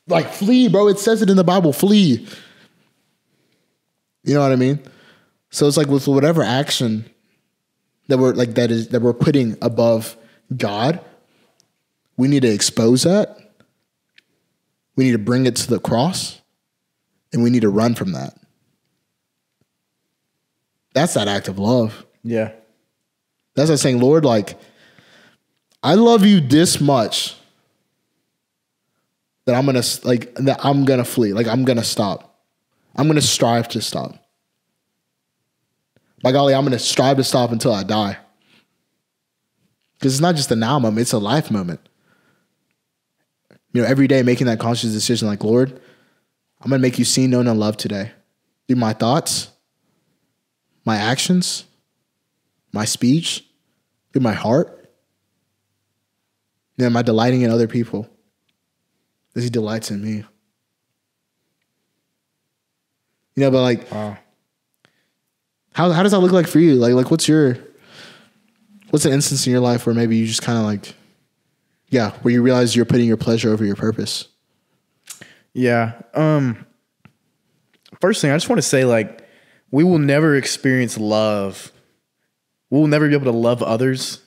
[0.08, 0.88] Like flee, bro.
[0.88, 1.74] It says it in the Bible.
[1.74, 2.28] Flee.
[4.24, 4.80] You know what I mean?
[5.50, 7.10] So it's like with whatever action
[8.08, 10.16] that we're like that is that we're putting above
[10.56, 11.00] God,
[12.18, 13.38] we need to expose that.
[14.96, 16.42] We need to bring it to the cross
[17.34, 18.36] and we need to run from that.
[20.94, 22.06] That's that act of love.
[22.24, 22.52] Yeah.
[23.56, 24.58] That's like saying, Lord, like,
[25.84, 27.36] I love you this much
[29.46, 31.34] that I'm gonna like that I'm gonna flee.
[31.34, 32.42] Like I'm gonna stop.
[32.96, 34.16] I'm gonna strive to stop.
[36.22, 38.18] By golly, I'm gonna strive to stop until I die.
[39.98, 41.80] Because it's not just a now moment, it's a life moment.
[43.74, 45.80] You know, every day making that conscious decision, like, Lord,
[46.62, 48.12] I'm gonna make you seen, known, and loved today.
[48.68, 49.50] Through my thoughts,
[50.86, 51.66] my actions,
[52.72, 53.46] my speech,
[54.12, 54.90] through my heart.
[56.78, 58.10] And am I delighting in other people?
[59.36, 60.24] As he delights in me.
[63.36, 64.18] You know, but like Wow.
[65.74, 66.76] how how does that look like for you?
[66.76, 67.58] Like like what's your
[68.92, 70.96] what's an instance in your life where maybe you just kind of like
[71.90, 74.28] yeah, where you realize you're putting your pleasure over your purpose?
[75.54, 76.02] Yeah.
[76.14, 76.66] Um
[78.00, 79.28] first thing I just want to say like
[79.72, 81.72] we will never experience love.
[82.70, 84.22] We'll never be able to love others,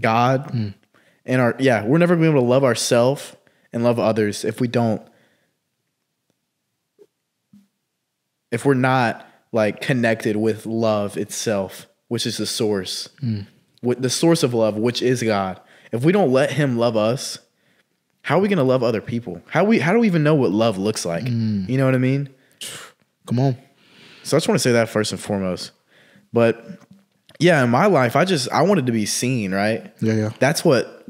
[0.00, 0.74] God,
[1.26, 3.34] and our yeah, we're never going to be able to love ourselves
[3.72, 5.02] and love others if we don't
[8.52, 13.08] if we're not like connected with love itself, which is the source.
[13.18, 13.40] Hmm.
[13.82, 15.60] With the source of love, which is God.
[15.90, 17.38] If we don't let him love us,
[18.20, 19.42] how are we going to love other people?
[19.48, 21.26] How we how do we even know what love looks like?
[21.26, 21.64] Hmm.
[21.68, 22.28] You know what I mean?
[23.26, 23.56] Come on.
[24.22, 25.72] So I just want to say that first and foremost.
[26.32, 26.64] But
[27.40, 29.92] yeah, in my life, I just I wanted to be seen, right?
[30.00, 30.30] Yeah, yeah.
[30.38, 31.06] That's what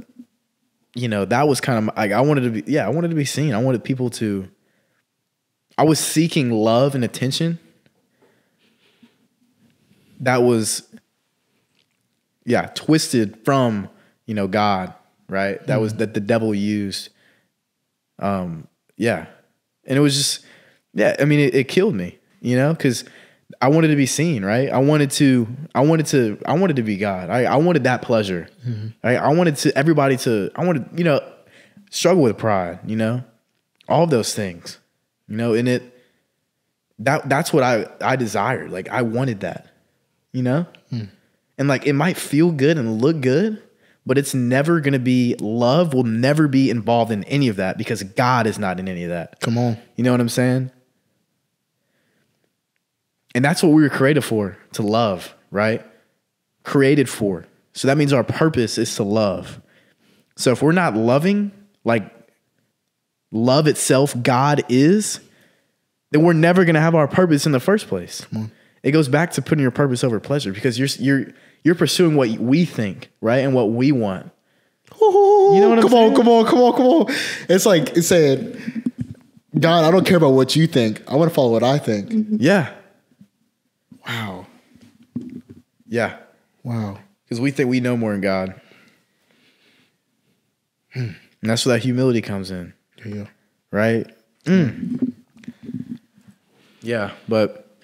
[0.94, 3.14] you know, that was kind of like I wanted to be yeah, I wanted to
[3.14, 3.54] be seen.
[3.54, 4.48] I wanted people to
[5.78, 7.58] I was seeking love and attention.
[10.20, 10.88] That was
[12.44, 13.88] yeah, twisted from,
[14.26, 14.92] you know, God,
[15.28, 15.64] right?
[15.66, 17.08] That was that the devil used.
[18.18, 19.26] Um, yeah.
[19.84, 20.44] And it was just
[20.94, 23.04] yeah, I mean it, it killed me, you know, because
[23.60, 24.70] I wanted to be seen, right?
[24.70, 27.30] I wanted to, I wanted to, I wanted to be God.
[27.30, 28.48] I, I wanted that pleasure.
[28.66, 28.88] Mm-hmm.
[29.02, 31.20] I, I wanted to everybody to, I wanted, you know,
[31.90, 33.22] struggle with pride, you know,
[33.88, 34.78] all of those things,
[35.28, 35.92] you know, and it,
[37.04, 38.70] that that's what I I desired.
[38.70, 39.66] Like I wanted that,
[40.32, 41.04] you know, hmm.
[41.58, 43.62] and like it might feel good and look good,
[44.06, 45.94] but it's never gonna be love.
[45.94, 49.10] Will never be involved in any of that because God is not in any of
[49.10, 49.40] that.
[49.40, 49.78] Come on.
[49.96, 50.70] You know what I'm saying?
[53.34, 55.84] And that's what we were created for to love, right?
[56.64, 57.46] Created for.
[57.72, 59.60] So that means our purpose is to love.
[60.36, 61.52] So if we're not loving
[61.84, 62.04] like
[63.30, 65.20] love itself, God is,
[66.10, 68.26] then we're never going to have our purpose in the first place.
[68.82, 71.32] It goes back to putting your purpose over pleasure because you're you're
[71.64, 73.38] you're pursuing what we think, right?
[73.38, 74.30] And what we want.
[75.00, 76.10] You know what I'm come saying?
[76.10, 77.06] on, come on, come on, come on.
[77.48, 78.60] It's like it's saying,
[79.58, 81.02] God, I don't care about what you think.
[81.08, 82.12] I want to follow what I think.
[82.40, 82.72] Yeah.
[84.06, 84.46] Wow.
[85.86, 86.18] Yeah.
[86.62, 86.98] Wow.
[87.24, 88.60] Because we think we know more than God.
[90.94, 91.16] And
[91.50, 92.72] that's where that humility comes in,
[93.04, 93.26] Yeah,
[93.70, 94.06] right?
[94.44, 95.12] Mm.
[96.82, 97.76] Yeah, but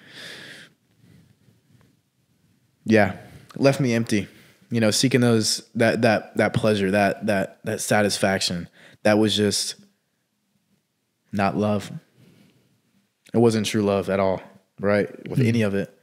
[2.85, 3.17] yeah,
[3.55, 4.27] left me empty.
[4.69, 8.69] You know, seeking those that that that pleasure, that that that satisfaction.
[9.03, 9.75] That was just
[11.31, 11.91] not love.
[13.33, 14.41] It wasn't true love at all,
[14.79, 15.09] right?
[15.29, 15.97] With any of it.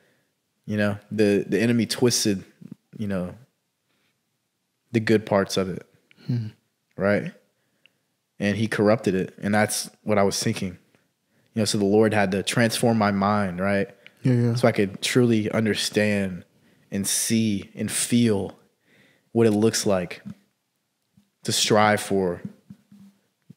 [0.67, 2.45] You know, the the enemy twisted,
[2.99, 3.35] you know,
[4.93, 5.87] the good parts of it.
[6.27, 6.49] Hmm.
[6.97, 7.33] Right?
[8.39, 9.35] And he corrupted it.
[9.41, 10.79] And that's what I was thinking.
[11.55, 13.89] You know, so the Lord had to transform my mind, right?
[14.23, 14.55] Yeah, yeah.
[14.55, 16.45] So I could truly understand
[16.91, 18.59] and see and feel
[19.33, 20.23] what it looks like
[21.45, 22.43] to strive for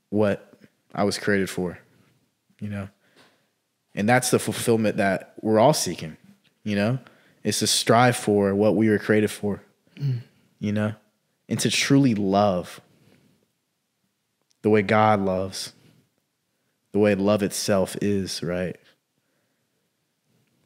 [0.10, 0.54] what
[0.94, 1.80] I was created for,
[2.60, 2.90] you know?
[3.96, 6.18] And that's the fulfillment that we're all seeking,
[6.64, 7.00] you know?
[7.44, 9.62] It's to strive for what we were created for,
[9.98, 10.20] mm.
[10.60, 10.94] you know?
[11.48, 12.82] And to truly love
[14.62, 15.74] the way God loves,
[16.92, 18.76] the way love itself is, right?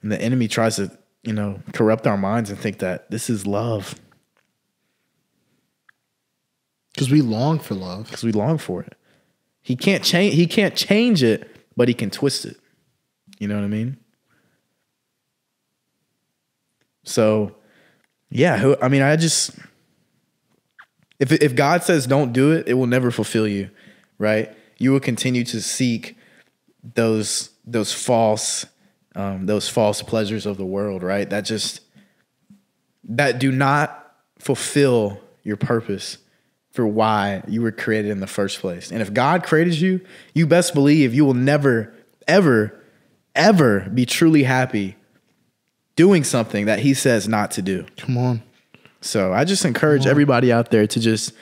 [0.01, 0.91] And the enemy tries to,
[1.23, 3.95] you know, corrupt our minds and think that this is love
[6.93, 8.05] Because we long for love.
[8.05, 8.95] because we long for it.
[9.61, 10.35] He can't change.
[10.35, 12.57] He can't change it, but he can twist it.
[13.39, 13.97] You know what I mean?
[17.03, 17.55] So,
[18.29, 18.57] yeah.
[18.57, 19.51] who- I mean, I just
[21.19, 23.69] if if God says don't do it, it will never fulfill you,
[24.17, 24.51] right?
[24.77, 26.17] You will continue to seek
[26.95, 28.65] those those false
[29.15, 31.29] um, those false pleasures of the world, right?
[31.29, 31.81] That just
[33.05, 36.17] that do not fulfill your purpose
[36.71, 38.91] for why you were created in the first place.
[38.91, 40.01] And if God created you,
[40.33, 41.93] you best believe you will never,
[42.27, 42.81] ever,
[43.35, 44.95] ever be truly happy
[45.95, 47.85] doing something that He says not to do.
[47.97, 48.43] Come on.
[49.01, 51.33] So I just encourage everybody out there to just,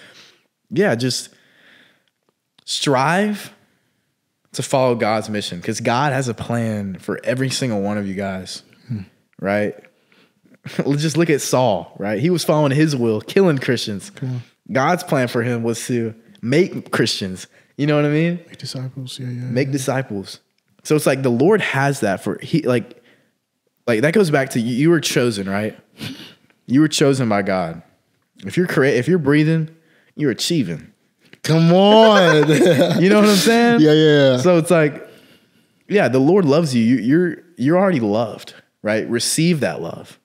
[0.72, 1.30] yeah, just
[2.66, 3.54] strive
[4.54, 8.16] to follow God's mission because God has a plan for every single one of you
[8.16, 9.02] guys, hmm.
[9.40, 9.76] right?
[10.86, 12.20] Let's just look at Saul, right?
[12.20, 14.12] He was following his will, killing Christians.
[14.72, 17.48] God's plan for him was to make Christians.
[17.78, 18.40] You know what I mean?
[18.48, 19.20] Make disciples.
[19.20, 19.42] Yeah, yeah.
[19.44, 20.40] Make disciples.
[20.84, 23.01] So it's like the Lord has that for he like
[23.88, 25.78] like that goes back to you, you were chosen, right?
[26.66, 27.82] You were chosen by God.
[28.46, 29.70] If you're correct, if you're breathing,
[30.16, 30.92] you're achieving.
[31.44, 32.48] Come on.
[33.02, 33.82] You know what I'm saying?
[33.82, 34.38] yeah, yeah.
[34.38, 35.08] So it's like,
[35.88, 36.84] yeah, the Lord loves you.
[36.84, 36.98] you.
[36.98, 39.08] You're you're already loved, right?
[39.10, 40.20] Receive that love,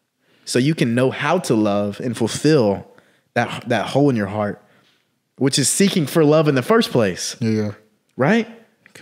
[0.44, 2.86] so you can know how to love and fulfill
[3.34, 4.62] that that hole in your heart,
[5.38, 7.72] which is seeking for love in the first place, yeah, yeah.
[8.16, 8.48] right?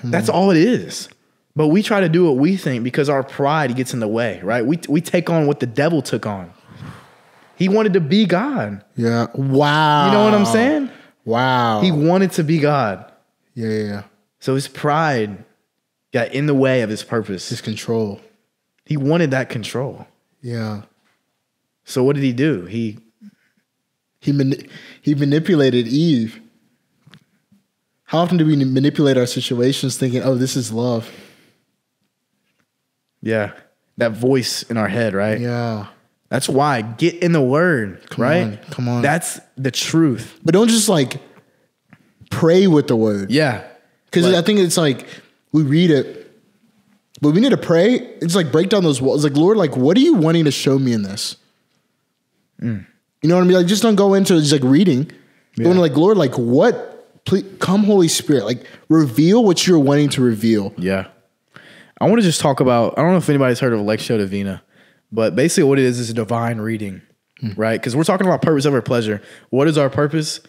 [0.02, 1.08] That's all it is.
[1.56, 4.40] But we try to do what we think because our pride gets in the way,
[4.42, 4.64] right?
[4.66, 6.52] We we take on what the devil took on.
[7.56, 8.84] He wanted to be God.
[8.96, 9.28] Yeah.
[9.34, 10.06] Wow.
[10.06, 10.90] You know what I'm saying?
[11.24, 11.80] Wow.
[11.80, 13.10] He wanted to be God.
[13.54, 14.02] yeah, yeah, yeah.
[14.40, 15.44] So his pride
[16.12, 17.48] got in the way of his purpose.
[17.48, 18.20] His control.
[18.84, 20.06] He wanted that control.
[20.42, 20.82] Yeah.
[21.84, 22.66] So what did he do?
[22.66, 22.98] He
[24.18, 24.66] He mani-
[25.00, 26.40] he manipulated Eve.
[28.04, 31.10] How often do we manipulate our situations thinking, "Oh, this is love"?
[33.24, 33.52] Yeah,
[33.96, 35.40] that voice in our head, right?
[35.40, 35.86] Yeah.
[36.28, 38.42] That's why get in the word, right?
[38.42, 39.02] on, come on.
[39.02, 40.38] That's the truth.
[40.44, 41.20] But don't just like
[42.30, 43.30] pray with the word.
[43.30, 43.62] Yeah.
[44.06, 45.06] Because Like- I think it's like
[45.52, 46.30] we read it,
[47.20, 47.94] but we need to pray.
[48.20, 49.22] It's like break down those walls.
[49.24, 51.36] Like Lord, like what are you wanting to show me in this?
[52.60, 52.84] Mm.
[53.22, 53.56] You know what I mean?
[53.56, 55.10] Like just don't go into just like reading.
[55.56, 55.64] Yeah.
[55.64, 57.24] Going like Lord, like what?
[57.24, 60.74] Please come, Holy Spirit, like reveal what you're wanting to reveal.
[60.76, 61.06] Yeah.
[62.00, 64.62] I want to just talk about I don't know if anybody's heard of Lectio Divina,
[65.12, 67.02] but basically what it is is a divine reading,
[67.40, 67.52] hmm.
[67.56, 67.80] right?
[67.80, 69.22] Because we're talking about purpose over pleasure.
[69.50, 70.40] What is our purpose?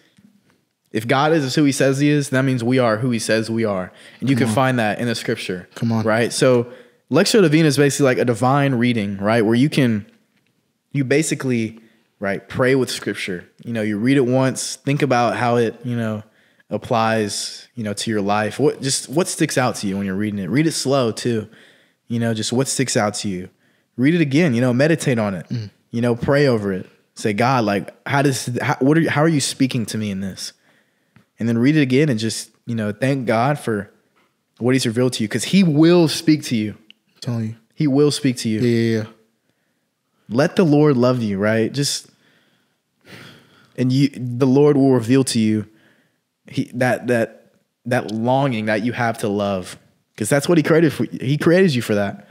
[0.92, 3.50] If God is who he says he is, that means we are who he says
[3.50, 3.92] we are.
[4.22, 5.68] And you can find that in the scripture.
[5.76, 6.06] Come on.
[6.06, 6.32] Right?
[6.32, 6.72] So
[7.12, 9.42] Lectio Divina is basically like a divine reading, right?
[9.42, 10.06] Where you can
[10.94, 11.80] you basically
[12.20, 13.50] right pray with scripture.
[13.64, 16.24] You know, you read it once, think about how it, you know,
[16.76, 18.60] applies, you know, to your life.
[18.60, 20.50] What just what sticks out to you when you're reading it?
[20.50, 21.48] Read it slow too.
[22.08, 23.50] You know, just what sticks out to you.
[23.98, 25.48] Read it again, you know, meditate on it.
[25.50, 25.72] Mm.
[25.92, 26.88] You know, pray over it.
[27.16, 30.12] Say, God, like how does how, what are you, how are you speaking to me
[30.12, 30.54] in this?
[31.40, 33.92] And then read it again and just, you know, thank God for
[34.60, 36.72] what he's revealed to you cuz he will speak to you.
[36.72, 37.56] I'm telling you.
[37.74, 39.08] He will speak to you Yeah, yeah, yeah.
[40.30, 41.72] let the Lord love you, right?
[41.72, 42.08] Just
[43.78, 45.68] and you the Lord will reveal to you
[46.48, 47.54] he, that that
[47.86, 49.78] that longing that you have to love
[50.14, 51.20] because that's what he created for you.
[51.22, 52.30] he created you for that.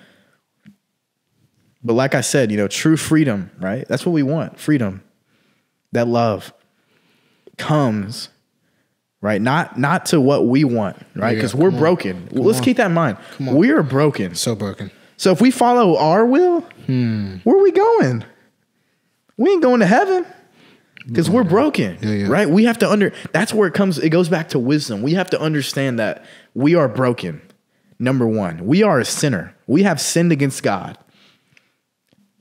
[1.82, 3.86] But like I said, you know, true freedom, right?
[3.88, 4.58] That's what we want.
[4.58, 5.02] Freedom.
[5.92, 6.52] That love
[7.56, 8.30] comes
[9.20, 11.30] right not not to what we want, right?
[11.30, 11.80] Yeah, Because we're come on.
[11.80, 12.28] broken.
[12.32, 12.64] Let's on.
[12.64, 13.18] keep that in mind.
[13.38, 14.34] We are broken.
[14.34, 14.90] So broken.
[15.16, 17.36] So if we follow our will, hmm.
[17.44, 18.24] where are we going?
[19.36, 20.26] We ain't going to heaven
[21.06, 22.26] because we're broken, Yeah, yeah.
[22.28, 22.48] right?
[22.48, 23.12] We have to under.
[23.32, 23.98] That's where it comes.
[23.98, 25.02] It goes back to wisdom.
[25.02, 27.42] We have to understand that we are broken.
[27.98, 29.54] Number one, we are a sinner.
[29.66, 30.98] We have sinned against God.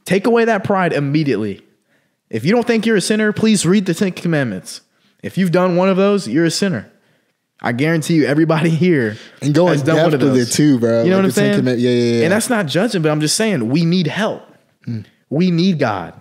[0.06, 1.62] Take away that pride immediately.
[2.30, 4.82] If you don't think you're a sinner, please read the Ten Commandments.
[5.21, 6.89] If you've done one of those, you're a sinner.
[7.62, 10.49] I guarantee you, everybody here And go has done one of with those.
[10.49, 11.04] it too, bro.
[11.04, 11.56] You know Like what I'm saying?
[11.60, 12.23] Command- yeah, yeah, yeah.
[12.23, 14.43] And that's not judging, but I'm just saying we need help.
[14.88, 15.06] Mm.
[15.30, 16.19] We need God.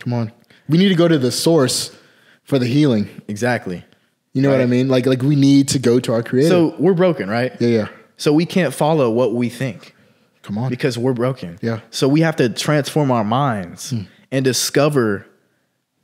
[0.00, 0.32] Come on.
[0.68, 1.96] We need to go to the source
[2.44, 3.22] for the healing.
[3.28, 3.84] Exactly.
[4.32, 4.88] You know what I mean?
[4.88, 6.48] Like like we need to go to our creator.
[6.48, 7.52] So we're broken, right?
[7.60, 7.88] yeah, yeah.
[8.16, 9.94] So we can't follow what we think
[10.42, 10.68] Come on.
[10.68, 11.58] because we're broken.
[11.62, 11.80] Yeah.
[11.90, 14.02] So we have to transform our minds hmm.
[14.30, 15.26] and discover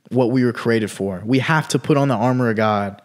[0.09, 1.21] what we were created for.
[1.25, 3.01] We have to put on the armor of God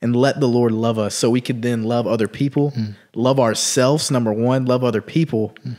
[0.00, 2.90] and let the Lord love us so we could then love other people, hmm.
[3.14, 5.72] love ourselves, number one, love other people, hmm.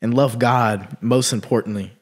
[0.00, 1.92] and love God most importantly.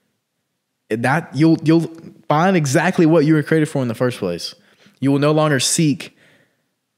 [0.89, 1.91] That you'll you'll
[2.29, 4.55] find exactly what you were created for in the first place.
[5.01, 6.17] You will no longer seek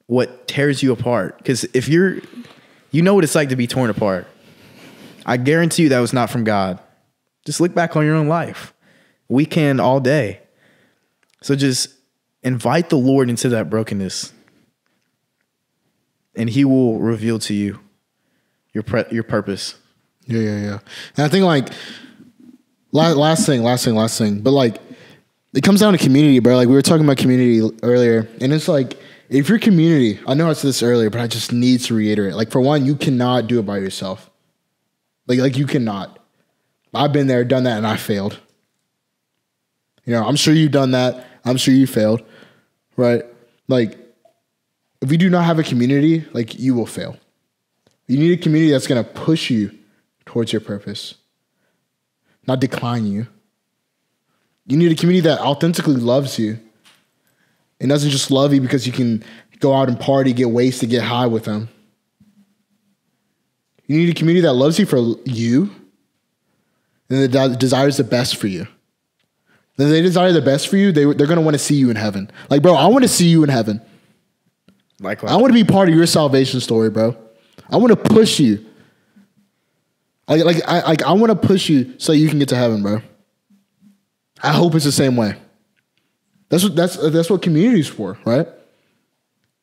[0.07, 1.39] what tears you apart.
[1.39, 2.19] Because if you're
[2.91, 4.27] you know what it's like to be torn apart.
[5.27, 6.79] I guarantee you that was not from God.
[7.45, 8.73] Just look back on your own life.
[9.29, 10.41] Weekend all day.
[11.43, 11.89] So just
[12.43, 14.33] invite the Lord into that brokenness.
[16.35, 17.81] And he will reveal to you
[18.73, 19.75] your pre- your purpose.
[20.27, 20.79] Yeah, yeah, yeah.
[21.17, 21.69] And I think like
[22.93, 24.41] last, last thing, last thing, last thing.
[24.41, 24.81] But like
[25.55, 26.57] it comes down to community, bro.
[26.57, 30.49] Like we were talking about community earlier, and it's like if your community, I know
[30.49, 32.35] I said this earlier, but I just need to reiterate.
[32.35, 34.31] Like for one, you cannot do it by yourself.
[35.27, 36.19] Like like you cannot.
[36.95, 38.41] I've been there, done that, and I failed.
[40.05, 41.27] You know, I'm sure you've done that.
[41.45, 42.23] I'm sure you failed,
[42.97, 43.23] right?
[43.69, 43.99] Like
[45.01, 47.17] if you do not have a community, like you will fail.
[48.07, 49.77] You need a community that's going to push you
[50.25, 51.15] towards your purpose,
[52.49, 53.27] not decline you.
[54.67, 56.59] You need a community that authentically loves you
[57.81, 59.23] and doesn't just love you because you can
[59.61, 61.69] go out and party, get wasted, get high with them.
[63.87, 65.71] You need a community that loves you for you
[67.09, 68.67] and that desires the best for you.
[69.77, 71.89] Then they desire the best for you, they, they're going to want to see you
[71.89, 72.31] in heaven.
[72.51, 73.81] Like, bro, I want to see you in heaven.
[75.01, 75.33] Likewise.
[75.33, 77.17] I want to be part of your salvation story, bro.
[77.71, 78.68] I want to push you.
[80.29, 82.83] Like, like I, like, I want to push you so you can get to heaven,
[82.83, 83.01] bro.
[84.43, 85.37] I hope it's the same way.
[86.49, 88.47] That's what that's uh, that's what community's for, right?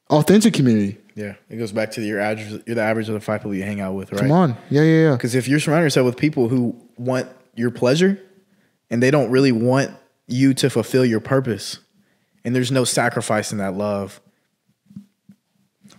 [0.10, 0.98] Authentic community.
[1.16, 2.64] Yeah, it goes back to your average.
[2.66, 4.22] You're the average of the five people you hang out with, right?
[4.22, 5.12] Come on, yeah, yeah, yeah.
[5.14, 8.20] Because if you're surrounding yourself with people who want your pleasure,
[8.90, 9.92] and they don't really want
[10.28, 11.80] you to fulfill your purpose,
[12.44, 14.20] and there's no sacrifice in that love,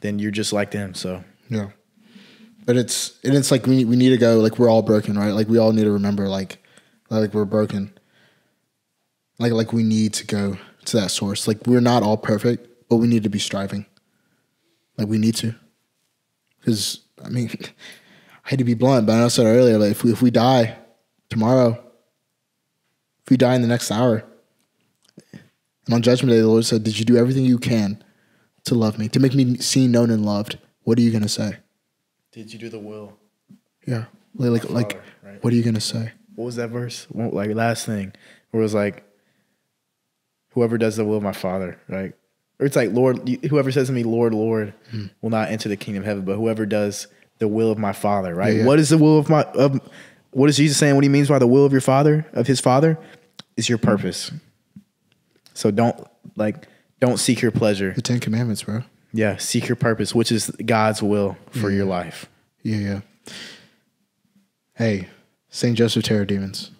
[0.00, 0.94] then you're just like them.
[0.94, 1.70] So Yeah.
[2.66, 5.30] But it's and it's like we we need to go like we're all broken, right?
[5.30, 6.62] Like we all need to remember like
[7.08, 7.96] like we're broken.
[9.38, 11.48] Like like we need to go to that source.
[11.48, 13.86] Like we're not all perfect, but we need to be striving.
[14.98, 15.54] Like we need to.
[16.64, 17.50] Cuz I mean
[18.44, 20.76] I hate to be blunt, but I said earlier like if we if we die
[21.30, 21.82] tomorrow
[23.24, 24.24] if we die in the next hour
[25.86, 28.02] and on judgment day the Lord said, "Did you do everything you can
[28.64, 31.28] to love me, to make me seen, known and loved?" What are you going to
[31.28, 31.58] say?
[32.36, 33.14] Did you do the will?
[33.86, 34.04] Yeah.
[34.34, 35.42] Like like, like right.
[35.42, 36.12] what are you gonna say?
[36.34, 37.06] What was that verse?
[37.10, 38.12] Well, Like last thing,
[38.50, 39.02] where it was like,
[40.50, 42.12] whoever does the will of my Father, right?
[42.60, 45.06] Or it's like Lord, whoever says to me, Lord, Lord, Hmm.
[45.22, 47.06] will not enter the kingdom of heaven, but whoever does
[47.38, 48.52] the will of my Father, right?
[48.52, 48.66] Yeah, yeah.
[48.66, 49.42] What is the will of my?
[49.42, 49.80] Of,
[50.32, 50.94] what is Jesus saying?
[50.94, 52.98] What he means by the will of your Father, of His Father,
[53.56, 54.30] is your purpose.
[55.54, 56.06] So don't
[56.36, 56.68] like,
[57.00, 57.92] don't seek your pleasure.
[57.94, 58.82] The Ten Commandments, bro.
[59.16, 62.26] Yeah, seek your purpose, which is God's will for your life.
[62.62, 63.00] Yeah, yeah.
[64.74, 65.08] Hey,
[65.48, 66.70] Saint Joseph Terror Demons,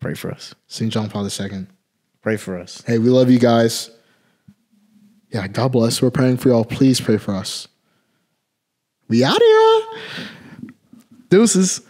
[0.00, 0.54] Pray for us.
[0.66, 1.66] Saint John Paul II.
[2.22, 2.82] Pray for us.
[2.86, 3.90] Hey, we love you guys.
[5.30, 6.00] Yeah, God bless.
[6.00, 6.64] We're praying for y'all.
[6.64, 7.68] Please pray for us.
[9.08, 9.82] We out here.
[11.28, 11.82] Deuces.